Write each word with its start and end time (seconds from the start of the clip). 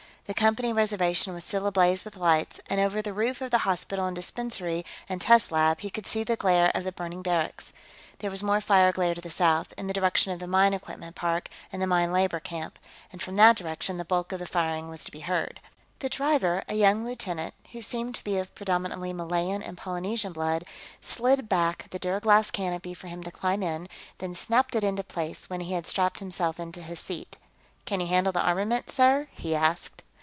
The 0.27 0.35
Company 0.35 0.71
reservation 0.71 1.33
was 1.33 1.43
still 1.43 1.67
ablaze 1.67 2.05
with 2.05 2.15
lights, 2.15 2.61
and 2.69 2.79
over 2.79 3.01
the 3.01 3.11
roof 3.11 3.41
of 3.41 3.51
the 3.51 3.59
hospital 3.67 4.05
and 4.05 4.15
dispensary 4.15 4.85
and 5.09 5.19
test 5.19 5.51
lab 5.51 5.81
he 5.81 5.89
could 5.89 6.05
see 6.05 6.23
the 6.23 6.37
glare 6.37 6.71
of 6.73 6.85
the 6.85 6.93
burning 6.93 7.21
barracks. 7.21 7.73
There 8.19 8.31
was 8.31 8.41
more 8.41 8.61
fire 8.61 8.93
glare 8.93 9.13
to 9.13 9.19
the 9.19 9.29
south, 9.29 9.73
in 9.77 9.87
the 9.87 9.93
direction 9.93 10.31
of 10.31 10.39
the 10.39 10.47
mine 10.47 10.73
equipment 10.73 11.17
park 11.17 11.49
and 11.69 11.81
the 11.81 11.87
mine 11.87 12.13
labor 12.13 12.39
camp, 12.39 12.79
and 13.11 13.21
from 13.21 13.35
that 13.35 13.57
direction 13.57 13.97
the 13.97 14.05
bulk 14.05 14.31
of 14.31 14.39
the 14.39 14.45
firing 14.45 14.87
was 14.87 15.03
to 15.03 15.11
be 15.11 15.19
heard. 15.19 15.59
The 15.99 16.07
driver, 16.07 16.63
a 16.69 16.75
young 16.75 17.03
lieutenant 17.05 17.53
who 17.73 17.81
seemed 17.81 18.15
to 18.15 18.23
be 18.23 18.37
of 18.37 18.55
predominantly 18.55 19.11
Malayan 19.11 19.61
and 19.61 19.77
Polynesian 19.77 20.31
blood, 20.31 20.63
slid 21.01 21.49
back 21.49 21.89
the 21.89 21.99
duraglass 21.99 22.51
canopy 22.51 22.93
for 22.93 23.07
him 23.07 23.21
to 23.25 23.31
climb 23.31 23.61
in, 23.61 23.89
then 24.19 24.33
snapped 24.33 24.75
it 24.75 24.83
into 24.85 25.03
place 25.03 25.49
when 25.49 25.59
he 25.59 25.73
had 25.73 25.85
strapped 25.85 26.19
himself 26.19 26.57
into 26.57 26.81
his 26.81 27.01
seat. 27.01 27.35
"Can 27.83 27.99
you 27.99 28.07
handle 28.07 28.31
the 28.31 28.39
armament, 28.41 28.89
sir?" 28.89 29.27
he 29.33 29.53
asked. 29.53 30.03